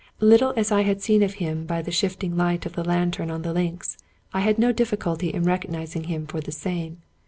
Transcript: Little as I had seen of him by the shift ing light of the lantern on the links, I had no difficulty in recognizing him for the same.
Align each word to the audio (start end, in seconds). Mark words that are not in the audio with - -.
Little 0.19 0.55
as 0.57 0.71
I 0.71 0.81
had 0.81 1.03
seen 1.03 1.21
of 1.21 1.35
him 1.35 1.67
by 1.67 1.83
the 1.83 1.91
shift 1.91 2.23
ing 2.23 2.35
light 2.35 2.65
of 2.65 2.73
the 2.73 2.83
lantern 2.83 3.29
on 3.29 3.43
the 3.43 3.53
links, 3.53 3.99
I 4.33 4.39
had 4.39 4.57
no 4.57 4.71
difficulty 4.71 5.31
in 5.31 5.43
recognizing 5.43 6.05
him 6.05 6.25
for 6.25 6.41
the 6.41 6.51
same. 6.51 7.03